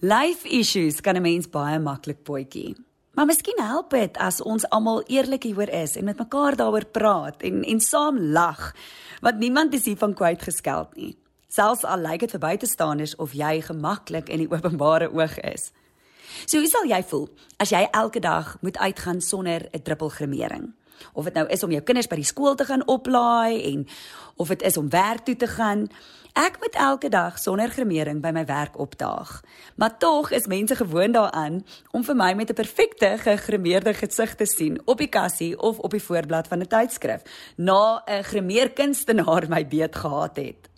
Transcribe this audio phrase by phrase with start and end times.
[0.00, 2.76] Life issues kan 'n mens baie maklik potjie.
[3.14, 7.42] Maar miskien help dit as ons almal eerlik hieroor is en met mekaar daaroor praat
[7.42, 8.74] en en saam lag,
[9.20, 11.16] want niemand is hiervan kwyt geskeld nie.
[11.48, 15.72] Selfs al lyk dit vir buitestanders of jy gemaklik in die openbare oog is.
[16.46, 20.74] So hoe sal jy voel as jy elke dag moet uitgaan sonder 'n druppel gremering?
[21.12, 23.86] Of dit nou is om jou kinders by die skool te gaan oplaai en
[24.36, 25.88] of dit is om werk toe te gaan.
[26.38, 29.40] Ek moet elke dag sonder gremering by my werk opdaag.
[29.74, 34.46] Maar tog is mense gewoond daaraan om vir my met 'n perfekte gegremeerde gesig te
[34.46, 37.22] sien op die kassie of op die voorblad van 'n tydskrif
[37.56, 40.68] na 'n gremeerkunstenaar my beet gehad het.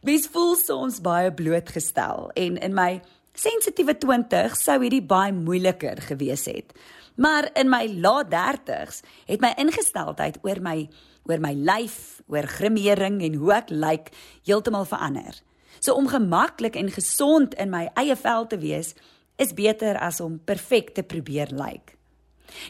[0.00, 3.00] Mens voel soms baie blootgestel en in my
[3.38, 6.74] sensitiewe 20 sou hierdie baie moeiliker gewees het.
[7.16, 10.88] Maar in my laat 30s het my ingesteldheid oor my
[11.28, 14.08] oor my lyf, oor grimering en hoe ek lyk
[14.48, 15.36] heeltemal verander.
[15.78, 18.94] So om gemaklik en gesond in my eie vel te wees
[19.38, 21.94] is beter as om perfek te probeer lyk.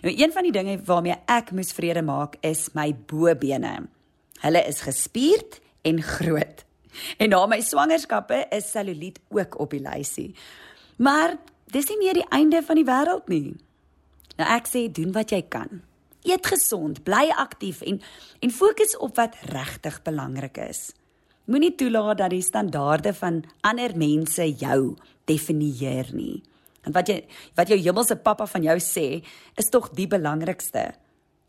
[0.05, 3.89] Nou een van die dinge waarmee ek moes vrede maak is my bobene.
[4.43, 6.65] Hulle is gespierd en groot.
[7.19, 10.33] En na my swangerskappe is selluliet ook op die lysie.
[10.97, 11.37] Maar
[11.73, 13.55] dis nie meer die einde van die wêreld nie.
[14.39, 15.83] Nou ek sê doen wat jy kan.
[16.23, 18.01] Eet gesond, bly aktief en
[18.43, 20.93] en fokus op wat regtig belangrik is.
[21.51, 24.95] Moenie toelaat dat die standaarde van ander mense jou
[25.27, 26.43] definieer nie.
[26.87, 27.23] En wat jy
[27.59, 29.23] wat jou hemelse pappa van jou sê,
[29.59, 30.93] is tog die belangrikste.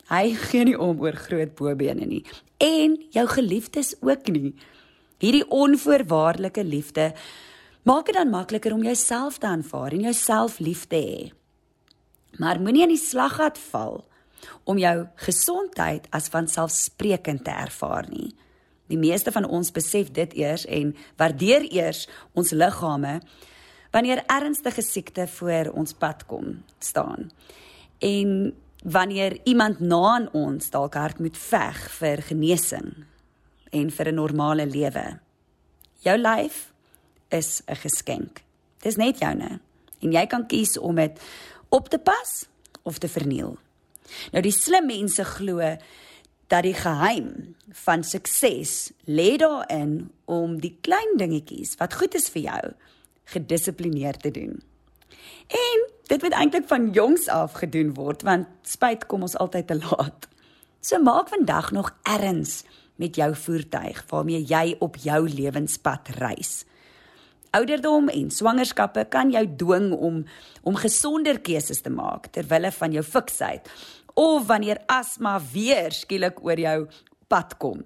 [0.10, 2.24] Hy gee nie om oor groot bobene nie
[2.64, 4.54] en jou geliefdes ook nie.
[5.24, 7.14] Hierdie onvoorwaardelike liefde
[7.88, 11.30] maak dit dan makliker om jouself te aanvaar en jouself lief te hê.
[12.44, 14.02] Maar moenie in die slaggat val
[14.68, 18.34] om jou gesondheid as vanselfsprekend te ervaar nie.
[18.92, 22.04] Die meeste van ons besef dit eers en waardeer eers
[22.36, 23.22] ons liggame
[23.96, 27.32] wanneer ernstige siekte voor ons pad kom staan.
[28.04, 28.52] En
[28.84, 32.92] wanneer iemand na aan ons dalk hard moet veg vir genesing
[33.74, 35.20] en vir 'n normale lewe.
[36.06, 36.72] Jou lyf
[37.30, 38.44] is 'n geskenk.
[38.82, 39.60] Dis net joune
[40.00, 41.20] en jy kan kies om dit
[41.70, 42.46] op te pas
[42.84, 43.58] of te verniel.
[44.32, 45.78] Nou die slim mense glo
[46.48, 52.42] dat die geheim van sukses lê daarin om die klein dingetjies wat goed is vir
[52.42, 52.74] jou
[53.34, 54.62] gedissiplineerd te doen.
[55.48, 59.80] En dit moet eintlik van jongs af gedoen word want spyt kom ons altyd te
[59.80, 60.28] laat.
[60.84, 62.64] So maak vandag nog erns
[62.96, 66.64] met jou voertuig waarmee jy op jou lewenspad reis.
[67.54, 70.24] Ouderdom en swangerskappe kan jou dwing om
[70.64, 73.70] om gesonder keuses te maak ter wille van jou fiksheid
[74.14, 76.80] of wanneer asma weer skielik oor jou
[77.28, 77.84] pad kom.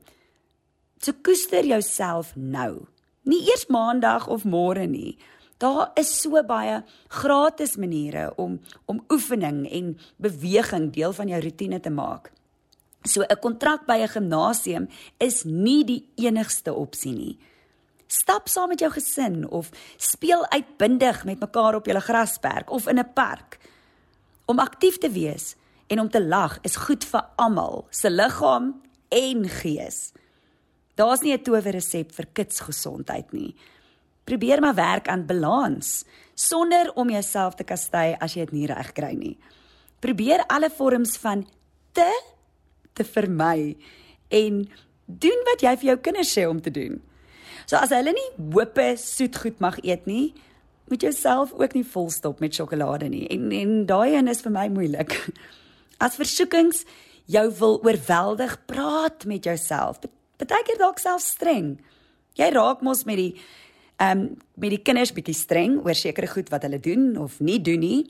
[1.04, 2.88] So koester jouself nou.
[3.28, 5.18] Nie eers maandag of môre nie.
[5.58, 11.80] Daar is so baie gratis maniere om om oefening en beweging deel van jou rotine
[11.80, 12.32] te maak.
[13.08, 14.88] So 'n kontrak by 'n gimnasium
[15.18, 17.38] is nie die enigste opsie nie.
[18.08, 23.00] Stap saam met jou gesin of speel uitbundig met mekaar op julle grasperk of in
[23.00, 23.60] 'n park.
[24.46, 25.56] Om aktief te wees
[25.88, 30.12] en om te lag is goed vir almal se liggaam en gees.
[30.96, 33.56] Daar's nie 'n towerresep vir kitsgesondheid nie.
[34.24, 38.92] Probeer maar werk aan balans sonder om jouself te kastei as jy dit nie reg
[38.92, 39.38] kry nie.
[40.00, 41.48] Probeer alle vorms van
[41.92, 42.37] te
[42.98, 43.76] te vermy
[44.34, 44.66] en
[45.08, 47.00] doen wat jy vir jou kinders sê om te doen.
[47.68, 50.34] So as hulle nie hoope soetgoed mag eet nie,
[50.88, 53.26] moet jy self ook nie volstop met sjokolade nie.
[53.34, 55.16] En en daai een is vir my moeilik.
[56.04, 56.86] As versoekings
[57.28, 60.00] jou wil oorweldig, praat met jouself.
[60.40, 61.76] Partykeer dalk self streng.
[62.40, 63.32] Jy raak mos met die
[63.98, 64.26] ehm um,
[64.62, 68.02] met die kinders bietjie streng oor sekere goed wat hulle doen of nie doen nie.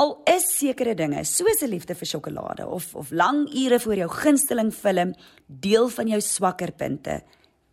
[0.00, 4.08] Al is sekere dinge soos 'n liefde vir sjokolade of of lang ure voor jou
[4.08, 5.14] gunsteling film
[5.46, 7.22] deel van jou swakker punte.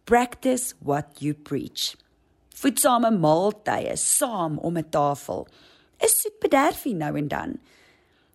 [0.04, 1.96] Practice what you preach.
[2.56, 5.48] Voedsame maaltye saam om 'n tafel
[6.00, 7.60] is soet bederfie nou en dan.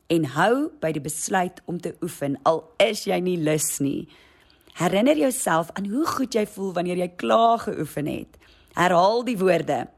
[0.06, 4.08] En hou by die besluit om te oefen al is jy nie lus nie.
[4.72, 8.38] Herinner jouself aan hoe goed jy voel wanneer jy klaar geoefen het.
[8.74, 9.88] Herhaal die woorde.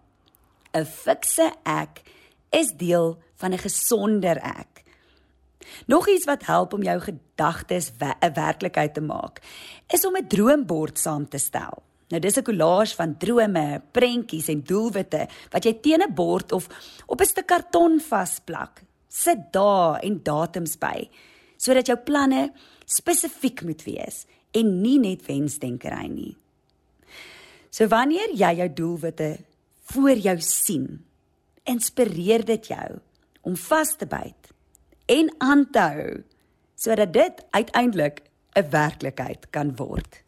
[0.75, 2.03] 'n Fikse ek
[2.55, 4.85] is deel van 'n gesonder ek.
[5.87, 9.41] Nog iets wat help om jou gedagtes 'n werklikheid te maak,
[9.89, 11.83] is om 'n droombord saam te stel.
[12.09, 16.69] Nou dis 'n kollaas van drome, prentjies en doelwitte wat jy teen 'n bord of
[17.07, 18.83] op 'n stuk karton vasplak.
[19.09, 21.11] Sit dae en datums by
[21.57, 22.53] sodat jou planne
[22.85, 26.37] spesifiek moet wees en nie net wensdenkery nie.
[27.71, 29.39] So wanneer jy jou doelwitte
[29.83, 31.05] voor jou sien,
[31.65, 32.99] inspireer dit jou
[33.43, 34.53] om vas te byt
[35.07, 36.23] en aan te hou
[36.77, 38.23] sodat dit uiteindelik
[38.55, 40.23] 'n werklikheid kan word.